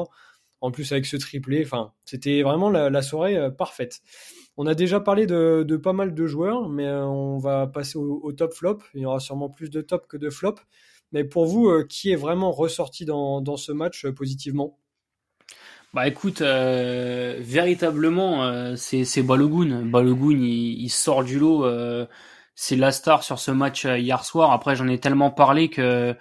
[0.61, 4.01] En plus avec ce triplé, enfin, c'était vraiment la, soirée euh, parfaite.
[4.61, 8.33] On a déjà parlé de, pas mal de joueurs, mais euh, on va passer au,
[8.33, 8.79] top flop.
[8.93, 10.55] Il y aura sûrement plus de top que de flop.
[11.13, 14.77] Mais pour vous, euh, qui est vraiment ressorti dans, ce match positivement?
[15.93, 19.85] Bah écoute, véritablement, c'est Balogun.
[19.85, 21.65] Balogun, il, sort du lot.
[22.53, 24.51] c'est la star sur ce match hier soir.
[24.51, 26.13] Après, j'en ai tellement parlé que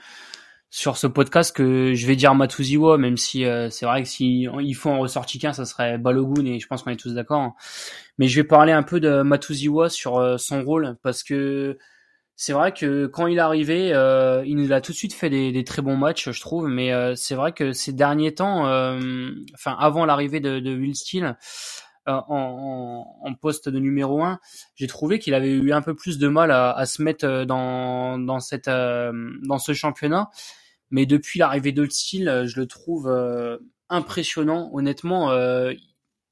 [0.70, 4.46] sur ce podcast que je vais dire Matuziwa, même si euh, c'est vrai que si
[4.74, 7.54] faut en ressortir qu'un, ça serait Balogun et je pense qu'on est tous d'accord.
[8.18, 11.78] Mais je vais parler un peu de Matuziwa sur euh, son rôle parce que
[12.36, 15.64] c'est vrai que quand il est arrivé, euh, il a tout de suite fait des,
[15.64, 16.68] très bons matchs, je trouve.
[16.68, 18.60] Mais c'est vrai que ces derniers temps,
[19.54, 21.36] enfin avant l'arrivée de, de Will Steele,
[22.08, 24.40] en, en, poste de numéro 1,
[24.74, 28.40] j'ai trouvé qu'il avait eu un peu plus de mal à, se mettre dans, dans,
[28.40, 30.30] cette, dans ce championnat.
[30.90, 34.70] Mais depuis l'arrivée euh, je le trouve euh, impressionnant.
[34.72, 35.72] Honnêtement, euh,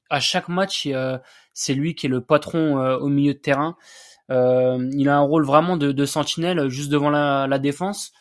[0.09, 0.89] à chaque match,
[1.53, 3.77] c'est lui qui est le patron au milieu de terrain.
[4.31, 8.13] il a un rôle vraiment de, sentinelle juste devant la, défense.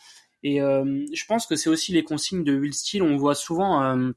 [0.41, 2.73] Et je pense que c'est aussi les consignes de Will.
[3.03, 4.11] On voit souvent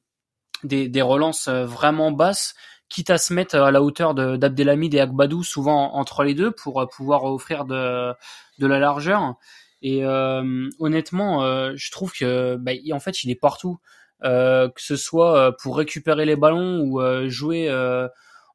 [0.64, 2.54] des, relances vraiment basses,
[2.88, 6.88] quitte à se mettre à la hauteur d'Abdelhamid et Agbadou, souvent entre les deux, pour
[6.88, 8.12] pouvoir offrir de,
[8.58, 9.36] de la largeur.
[9.82, 13.78] Et euh, honnêtement, euh, je trouve que bah, en fait, il est partout,
[14.24, 17.68] euh, que ce soit pour récupérer les ballons ou jouer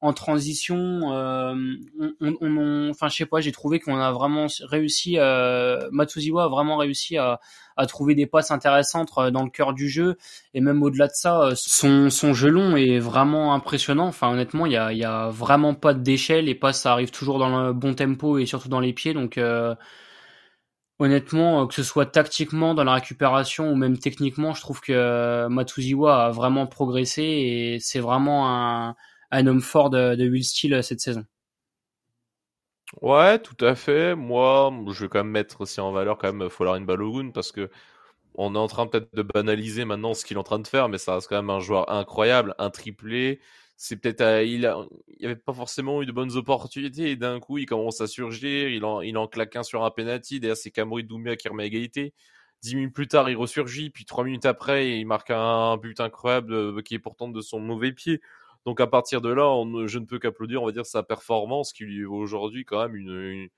[0.03, 0.75] en transition.
[1.03, 5.17] on, on, enfin, je sais pas, j'ai trouvé qu'on a vraiment réussi.
[5.91, 7.39] Matsuziwa a vraiment réussi à,
[7.77, 10.17] à, trouver des passes intéressantes dans le cœur du jeu
[10.53, 14.07] et même au-delà de ça, son, son jeu long est vraiment impressionnant.
[14.07, 16.41] Enfin, honnêtement, il y a, a vraiment pas de déchets.
[16.41, 19.13] Les passes, ça arrive toujours dans le bon tempo et surtout dans les pieds.
[19.13, 19.39] Donc
[20.99, 26.25] honnêtement, que ce soit tactiquement dans la récupération ou même techniquement, je trouve que Matuziwa
[26.25, 28.95] a vraiment progressé et c'est vraiment un,
[29.33, 31.25] un homme fort de, Will Steele cette saison.
[33.01, 34.15] Ouais, tout à fait.
[34.15, 37.69] Moi, je vais quand même mettre aussi en valeur quand même Folarin Balogun parce que
[38.35, 40.89] on est en train peut-être de banaliser maintenant ce qu'il est en train de faire,
[40.89, 43.39] mais ça reste quand même un joueur incroyable, un triplé.
[43.77, 44.77] C'est peut-être euh, il a,
[45.23, 48.85] avait pas forcément eu de bonnes opportunités et d'un coup il commence à surgir, il
[48.85, 50.39] en, claque un sur un penalty.
[50.39, 52.13] D'ailleurs c'est Kamori Doumbia qui remet égalité.
[52.61, 56.53] Dix minutes plus tard il ressurgit, puis trois minutes après il marque un but incroyable
[56.53, 58.21] euh, qui est pourtant de son mauvais pied.
[58.65, 61.83] Donc à partir de là, je ne peux qu'applaudir, on va dire, sa performance qui
[61.83, 63.49] lui vaut aujourd'hui quand même une,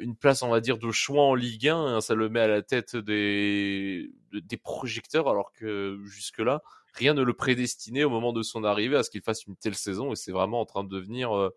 [0.00, 1.76] une, place, on va dire, de choix en Ligue 1.
[1.76, 2.00] Hein.
[2.00, 6.62] ça le met à la tête des, des projecteurs, alors que jusque-là,
[6.94, 9.74] rien ne le prédestinait au moment de son arrivée à ce qu'il fasse une telle
[9.76, 10.12] saison.
[10.12, 11.50] Et c'est vraiment en train de devenir euh,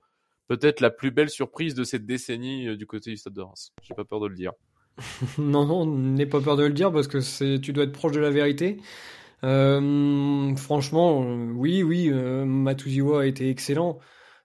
[0.47, 3.73] peut-être la plus belle surprise de cette décennie euh, du côté du Stade de Reims.
[3.81, 4.53] J'ai pas peur de le dire.
[5.37, 8.19] non, non, n'aie pas peur de le dire parce que tu dois être proche de
[8.19, 8.77] la vérité.
[9.43, 13.99] Euh, franchement, euh, oui, oui, euh, Matuziwa a été excellent,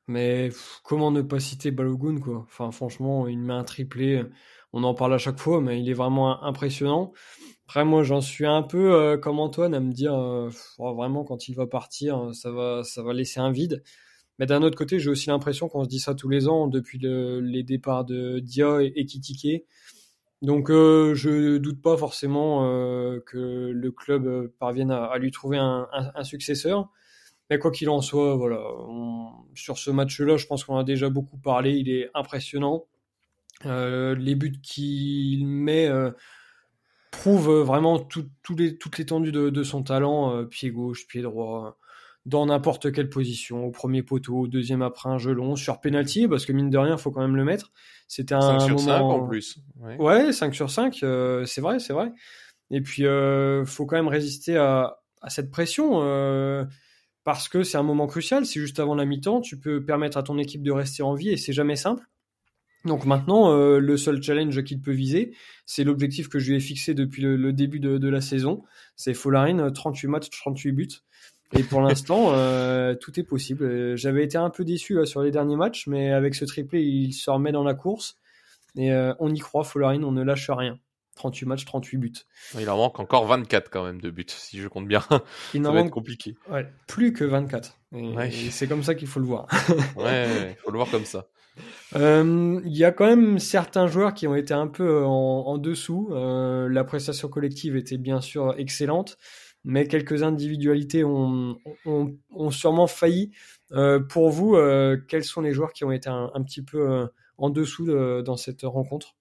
[0.09, 0.50] mais
[0.85, 2.44] comment ne pas citer Balogun, quoi?
[2.48, 4.24] Enfin, franchement, il met un triplé,
[4.72, 7.12] on en parle à chaque fois, mais il est vraiment impressionnant.
[7.66, 11.55] Après, moi, j'en suis un peu comme Antoine à me dire, oh, vraiment, quand il
[11.55, 13.83] va partir, ça va, ça va laisser un vide.
[14.38, 16.98] Mais d'un autre côté, j'ai aussi l'impression qu'on se dit ça tous les ans depuis
[16.98, 19.64] les départs de Dia et, et Kitike.
[20.42, 23.37] Donc euh, je doute pas forcément euh, que
[23.74, 26.88] le club euh, parvienne à, lui trouver un, successeur.
[27.50, 28.62] Mais quoi qu'il en soit, voilà,
[29.55, 31.72] sur ce match-là, je pense qu'on a déjà beaucoup parlé.
[31.72, 32.87] Il est impressionnant.
[33.64, 35.90] les buts qu'il met
[37.11, 41.76] prouvent vraiment toute l'étendue de, son talent, pied gauche, pied droit,
[42.27, 46.29] dans n'importe quelle position, au premier poteau, au deuxième après un jeu long, sur penalty,
[46.29, 47.73] parce que mine de rien, il faut quand même le mettre.
[48.09, 49.59] C'était un 5 sur 5 en plus.
[49.99, 52.13] Ouais, 5 sur 5, euh, c'est vrai, c'est vrai.
[52.71, 56.65] Et puis, euh, faut quand même résister à, à cette pression, euh,
[57.25, 58.47] parce que c'est un moment crucial.
[58.47, 61.31] C'est juste avant la mi-temps, tu peux permettre à ton équipe de rester en vie,
[61.31, 62.05] et c'est jamais simple.
[62.85, 65.35] Donc maintenant, euh, le seul challenge qu'il peut viser,
[65.67, 68.63] c'est l'objectif que je lui ai fixé depuis le, le début de, de, la saison.
[68.97, 70.89] C'est Folarine, 38 matchs, 38 buts.
[71.53, 73.65] Et pour l'instant, euh, tout est possible.
[73.65, 77.13] Euh, j'avais été un peu déçu sur les derniers matchs, mais avec ce triplé, il
[77.13, 78.19] se remet dans la course.
[78.77, 80.79] Et euh, on y croit, Follarine, on ne lâche rien.
[81.17, 82.13] 38 matchs, 38 buts.
[82.59, 85.03] Il en manque encore 24 quand même de buts, si je compte bien.
[85.55, 86.37] Il ça va être compliqué.
[86.49, 87.77] Ouais, plus que 24.
[87.95, 89.47] Et, c'est comme ça qu'il faut le voir.
[89.97, 91.27] ouais, il faut le voir comme ça.
[91.95, 95.11] Il y a quand même certains joueurs qui ont été un peu en,
[95.47, 96.11] en dessous.
[96.15, 99.19] la prestation collective était bien sûr excellente
[99.64, 101.57] mais quelques individualités ont,
[102.51, 103.31] sûrement failli.
[103.73, 107.07] Euh, pour vous, euh, quels sont les joueurs qui ont été un, petit peu euh,
[107.38, 109.16] en dessous de, dans cette rencontre?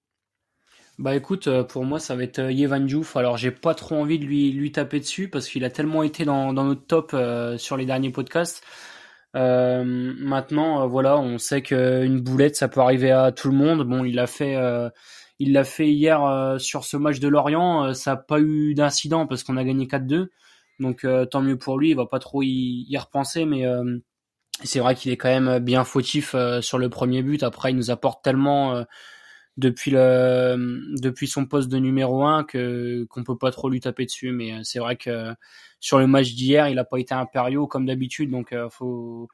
[0.98, 3.16] Bah écoute, pour moi ça va être Yevan Diouf.
[3.16, 6.52] Alors j'ai pas trop envie de lui, taper dessus parce qu'il a tellement été dans
[6.52, 7.16] notre top
[7.56, 8.62] sur les derniers podcasts.
[9.32, 13.88] maintenant, voilà, on sait qu'une boulette ça peut arriver à tout le monde.
[13.88, 14.58] Bon, il a fait
[15.40, 17.86] il l'a fait hier euh, sur ce match de Lorient.
[17.86, 20.28] Euh, ça n'a pas eu d'incident parce qu'on a gagné 4-2.
[20.80, 21.90] Donc euh, tant mieux pour lui.
[21.90, 23.64] Il va pas trop y, repenser, mais
[24.64, 27.42] c'est vrai qu'il est quand même bien fautif sur le premier but.
[27.42, 28.84] Après, il nous apporte tellement
[29.56, 30.56] depuis le
[31.00, 34.32] depuis son poste de numéro 1 que qu'on peut pas trop lui taper dessus.
[34.32, 35.34] Mais c'est vrai que
[35.80, 38.30] sur le match d'hier, il a pas été impériaux comme d'habitude.
[38.30, 39.28] Donc faut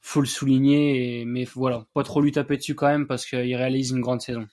[0.00, 1.24] faut le souligner.
[1.26, 4.48] mais voilà, pas trop lui taper dessus quand même parce qu'il réalise une grande saison.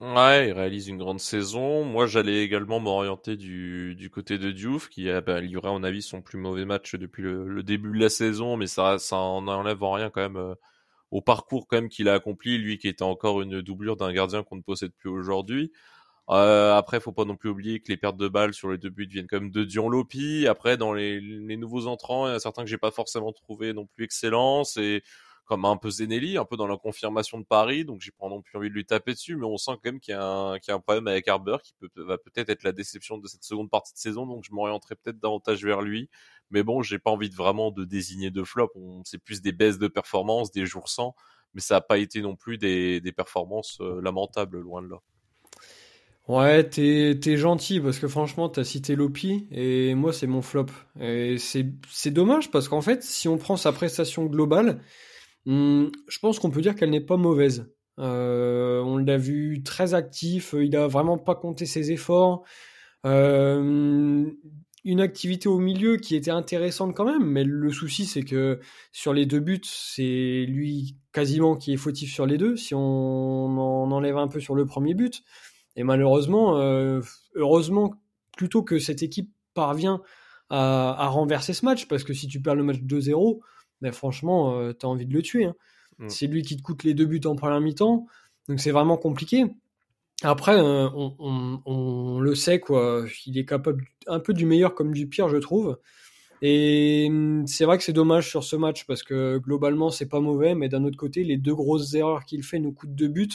[0.00, 1.82] Ouais, il réalise une grande saison.
[1.84, 5.82] Moi, j'allais également m'orienter du, du côté de Diouf, qui a bah, livré, à mon
[5.84, 9.48] avis, son plus mauvais match depuis le, début de la saison, mais ça, ça en
[9.48, 10.54] enlève en rien quand même euh,
[11.12, 14.42] au parcours quand même qu'il a accompli, lui qui était encore une doublure d'un gardien
[14.44, 15.72] qu'on ne possède plus aujourd'hui.
[16.30, 18.90] Euh, après, faut pas non plus oublier que les pertes de balles sur les deux
[18.90, 20.46] buts viennent même de Dion Lopi.
[20.48, 23.72] Après, dans les, les nouveaux entrants, il y a certains que j'ai pas forcément trouvé
[23.74, 24.64] non plus excellents.
[24.64, 25.02] C'est
[25.46, 28.42] comme un peu Zenelli, un peu dans la confirmation de Paris, donc j'ai pas non
[28.42, 30.56] plus envie de lui taper dessus, mais on sent quand même qu'il y, a un,
[30.56, 33.44] y a un problème avec Harbour qui peut, va peut-être être la déception de cette
[33.44, 36.10] seconde partie de saison, donc je m'orienterai peut-être davantage vers lui.
[36.50, 38.72] Mais bon, j'ai pas envie de vraiment de désigner de flop,
[39.04, 41.14] c'est plus des baisses de performance, des jours sans,
[41.54, 45.00] mais ça a pas été non plus des, des performances euh, lamentables, loin de là.
[46.28, 50.66] Ouais, t'es, t'es gentil parce que franchement, t'as cité Lopi et moi, c'est mon flop.
[51.00, 54.80] Et c'est, c'est dommage parce qu'en fait, si on prend sa prestation globale,
[55.46, 57.72] Hmm, je pense qu'on peut dire qu'elle n'est pas mauvaise.
[57.98, 62.44] Euh, on l'a vu très actif, il n'a vraiment pas compté ses efforts.
[63.06, 64.30] Euh,
[64.84, 68.60] une activité au milieu qui était intéressante quand même, mais le souci c'est que
[68.92, 72.78] sur les deux buts, c'est lui quasiment qui est fautif sur les deux, si on
[72.80, 75.22] en enlève un peu sur le premier but.
[75.76, 76.56] Et malheureusement,
[77.34, 77.94] heureusement,
[78.36, 80.02] plutôt que cette équipe parvient
[80.50, 83.40] à, renverser ce match, parce que si tu perds le match 2-0,
[83.80, 85.46] ben franchement, tu as envie de le tuer.
[85.46, 85.54] Hein.
[85.98, 86.08] Mm.
[86.08, 88.06] C'est lui qui te coûte les deux buts en première mi-temps,
[88.48, 89.44] donc c'est vraiment compliqué.
[90.22, 93.04] Après, on, on, le sait, quoi.
[93.26, 95.78] Il est capable un peu du meilleur comme du pire, je trouve.
[96.42, 100.20] Et hum, c'est vrai que c'est dommage sur ce match parce que globalement c'est pas
[100.20, 103.28] mauvais, mais d'un autre côté les deux grosses erreurs qu'il fait nous coûtent deux buts.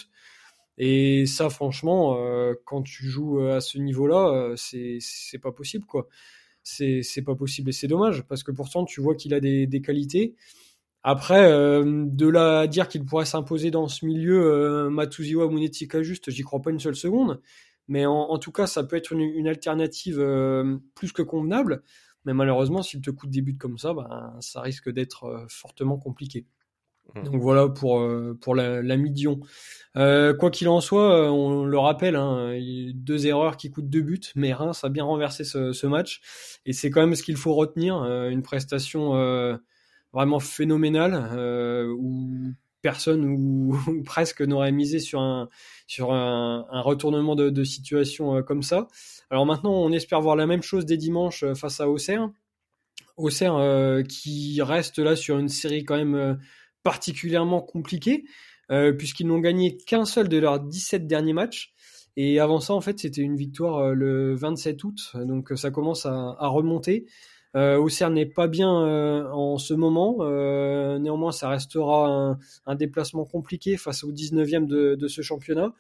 [0.78, 6.08] Et ça, franchement, euh, quand tu joues à ce niveau-là, euh, c'est pas possible quoi.
[6.64, 10.36] C'est pas possible et c'est dommage parce que pourtant tu vois qu'il a des, qualités.
[11.04, 16.04] Après, euh, de là à dire qu'il pourrait s'imposer dans ce milieu, euh, Matuziwa Munetika
[16.04, 17.42] juste, j'y crois pas une seule seconde.
[17.88, 20.24] Mais en, tout cas, ça peut être une, alternative
[20.96, 21.84] plus que convenable.
[22.26, 25.98] Mais malheureusement, s'il te coûte des buts comme ça, ben, ça risque d'être euh, fortement
[25.98, 26.46] compliqué.
[27.16, 27.24] Mmh.
[27.24, 29.40] Donc voilà pour, euh, pour la, Midion.
[29.98, 32.58] Euh, quoi qu'il en soit, on le rappelle, hein,
[32.94, 36.22] deux erreurs qui coûtent deux buts, mais Reims a bien renversé ce, match.
[36.66, 39.60] Et c'est quand même ce qu'il faut retenir, une prestation
[40.14, 45.50] vraiment phénoménale, où personne ou, presque n'aurait misé sur un,
[45.88, 48.88] sur un, retournement de, de situation euh, comme ça.
[49.30, 52.30] Alors maintenant, on espère voir la même chose dès dimanche euh, face à Auxerre.
[53.18, 56.40] Auxerre euh, qui reste là sur une série quand même
[56.84, 58.24] particulièrement compliquée,
[58.98, 61.74] puisqu'ils n'ont gagné qu'un seul de leurs 17 derniers matchs.
[62.16, 66.36] Et avant ça, en fait, c'était une victoire le 27 août, donc ça commence à,
[66.40, 67.06] à remonter.
[67.58, 70.18] Euh, Auxerre n'est pas bien euh, en ce moment.
[70.22, 75.74] Euh, néanmoins, ça restera un, un, déplacement compliqué face au 19e de, de, ce championnat,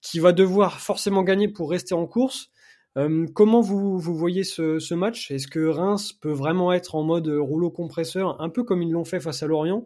[0.00, 2.50] qui va devoir forcément gagner pour rester en course.
[2.96, 5.30] Euh, comment vous, vous voyez ce, ce match?
[5.30, 9.04] Est-ce que Reims peut vraiment être en mode rouleau compresseur, un peu comme ils l'ont
[9.04, 9.84] fait face à Lorient?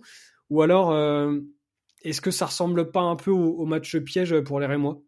[0.50, 1.38] Ou alors, euh,
[2.02, 5.00] est-ce que ça ressemble pas un peu au, match piège pour les Rémois?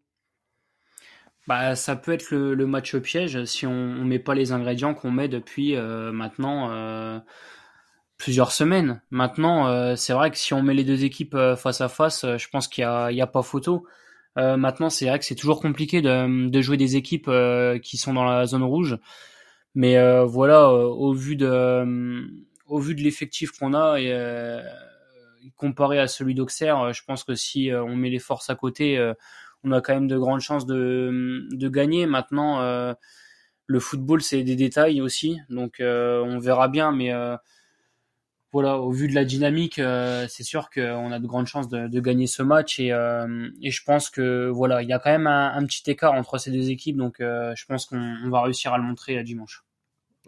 [1.47, 5.11] Bah, ça peut être le, match piège si on, on met pas les ingrédients qu'on
[5.11, 7.19] met depuis euh, maintenant euh,
[8.17, 9.01] plusieurs semaines.
[9.09, 12.67] Maintenant, c'est vrai que si on met les deux équipes face à face, je pense
[12.67, 13.87] qu'il y a, pas photo.
[14.35, 17.31] maintenant, c'est vrai que c'est toujours compliqué de, jouer des équipes
[17.81, 18.99] qui sont dans la zone rouge.
[19.73, 22.23] Mais voilà, au vu de,
[23.01, 23.99] l'effectif qu'on a
[25.55, 29.13] comparé à celui d'Auxerre, je pense que si on met les forces à côté
[29.63, 32.05] on a quand même de grandes chances de, gagner.
[32.05, 32.93] Maintenant, euh,
[33.67, 37.37] le football, c'est des détails aussi, donc euh, on verra bien, mais euh,
[38.51, 42.27] voilà, au vu de la dynamique, c'est sûr qu'on a de grandes chances de, gagner
[42.27, 46.13] ce match et, je pense que voilà, il y a quand même un, petit écart
[46.13, 49.63] entre ces deux équipes, donc je pense qu'on va réussir à le montrer dimanche.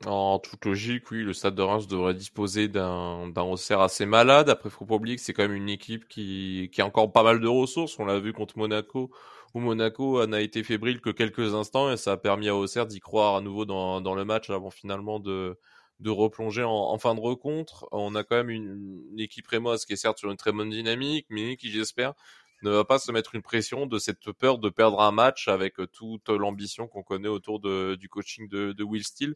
[0.05, 4.49] En toute logique, oui, le Stade de Reims devrait disposer d'un Auxerre assez malade.
[4.49, 7.23] Après, faut pas oublier que c'est quand même une équipe qui, qui a encore pas
[7.23, 7.97] mal de ressources.
[7.99, 9.11] On l'a vu contre Monaco,
[9.53, 12.99] où Monaco n'a été fébrile que quelques instants et ça a permis à Auxerre d'y
[12.99, 15.57] croire à nouveau dans, dans le match avant finalement de,
[16.01, 17.87] de replonger en, en, fin de rencontre.
[17.93, 20.69] On a quand même une, une équipe rémoise qui est certes sur une très bonne
[20.69, 22.13] dynamique, mais qui, j'espère,
[22.61, 25.75] ne va pas se mettre une pression de cette peur de perdre un match avec
[25.93, 29.35] toute l'ambition qu'on connaît autour de, du coaching de, de Will Steele.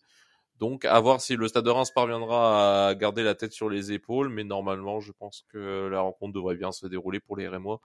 [0.60, 3.91] Donc, à voir si le Stade de Reims parviendra à garder la tête sur les
[3.91, 7.80] épaules, mais normalement, je pense que la rencontre devrait bien se dérouler pour les Rémois,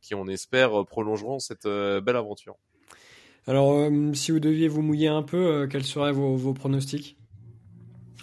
[0.00, 2.56] qui, on espère, prolongeront cette euh, belle aventure.
[3.48, 7.16] Alors, euh, si vous deviez vous mouiller un peu, euh, quels seraient vos, vos, pronostics?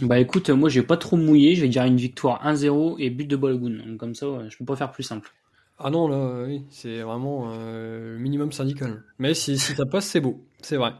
[0.01, 3.27] Bah écoute, moi j'ai pas trop mouillé, je vais dire une victoire 1-0 et but
[3.27, 3.85] de Balogun.
[3.85, 5.29] Donc comme ça, je peux pas faire plus simple.
[5.77, 9.03] Ah non, là, oui, c'est vraiment le minimum syndical.
[9.17, 10.93] Mais si, si ça passe, c'est beau, c'est vrai.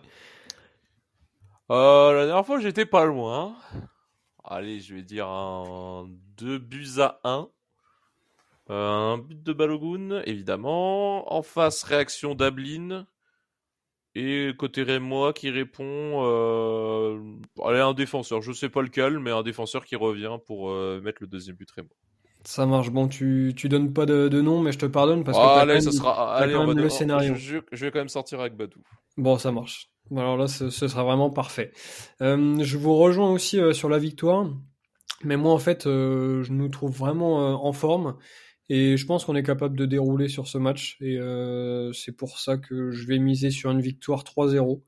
[1.72, 3.56] Euh, la dernière fois, j'étais pas loin.
[4.44, 7.50] Allez, je vais dire un 2 buts à 1.
[8.70, 11.32] Euh, un but de Balogun, évidemment.
[11.34, 13.06] En face, réaction d'Ablin.
[14.16, 15.84] Et côté Rémois qui répond,
[16.26, 17.20] euh,
[17.64, 21.20] allez, un défenseur, je sais pas lequel, mais un défenseur qui revient pour euh, mettre
[21.22, 21.96] le deuxième but Rémois.
[22.44, 22.90] Ça marche.
[22.90, 25.44] Bon, tu, tu donnes pas de, de nom, mais je te pardonne parce que.
[25.44, 26.36] Ah, allez, ça sera.
[26.36, 27.36] Allez, on va le scénario.
[27.36, 28.80] Je, je, vais quand même sortir avec Badou.
[29.18, 29.90] Bon, ça marche.
[30.16, 31.72] Alors là, ce, ce sera vraiment parfait.
[32.22, 34.50] Euh, je vous rejoins aussi euh, sur la victoire,
[35.24, 38.18] mais moi, en fait, euh, je nous trouve vraiment en forme
[38.70, 41.18] et je pense qu'on est capable de dérouler sur ce match et
[41.94, 44.84] c'est pour ça que je vais miser sur une victoire 3-0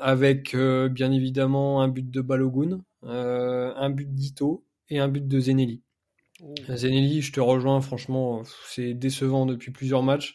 [0.00, 5.80] avec bien évidemment un but de Balogun, un but d'Ito et un but de Zenelli.
[6.42, 6.54] Oh.
[6.68, 10.34] Zenelli, je te rejoins, franchement, c'est décevant depuis plusieurs matchs.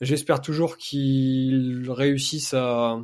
[0.00, 3.00] J'espère toujours qu'il réussisse à,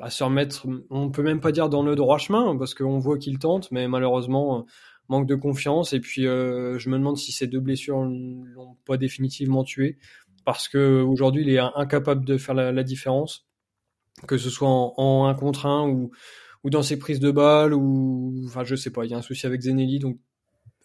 [0.00, 3.18] à, se remettre, on peut même pas dire dans le droit chemin, parce qu'on voit
[3.18, 4.66] qu'il tente, mais malheureusement,
[5.08, 5.92] manque de confiance.
[5.92, 9.98] Et puis, euh, je me demande si ces deux blessures l'ont pas définitivement tué.
[10.44, 13.46] parce que aujourd'hui il est incapable de faire la, différence,
[14.28, 16.10] que ce soit en, 1 contre 1 ou,
[16.64, 19.22] ou dans ses prises de balles ou enfin je sais pas, il y a un
[19.22, 20.18] souci avec Zenelli donc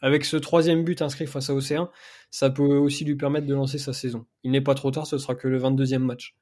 [0.02, 1.90] avec ce troisième but inscrit face à Océan,
[2.32, 4.26] ça peut aussi lui permettre de lancer sa saison.
[4.44, 6.36] Il n'est pas trop tard, ce sera que le 22e match.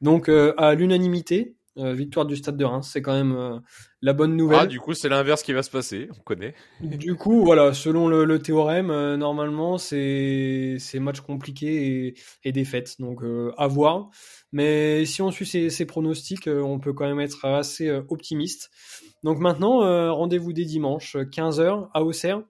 [0.00, 3.58] Donc euh, à l'unanimité, euh, victoire du Stade de Reims, c'est quand même euh,
[4.00, 4.60] la bonne nouvelle.
[4.62, 6.54] Ah, du coup, c'est l'inverse qui va se passer, on connaît.
[6.80, 12.98] Du coup, voilà, selon le, théorème, normalement, c'est match compliqué et, et défaite.
[12.98, 13.20] Donc,
[13.58, 14.08] à voir.
[14.52, 18.70] Mais si on suit ces, pronostics, on peut quand même être assez optimiste.
[19.22, 19.80] Donc maintenant,
[20.14, 22.42] rendez-vous dès dimanche, 15h à Auxerre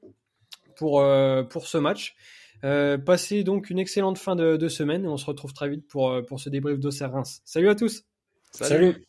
[0.76, 1.04] pour,
[1.50, 2.14] pour ce match.
[2.62, 6.40] passez donc une excellente fin de, semaine et on se retrouve très vite pour, pour
[6.40, 7.40] ce débrief d'Auxerre-Reims.
[7.44, 8.04] Salut à tous
[8.52, 9.04] Salut.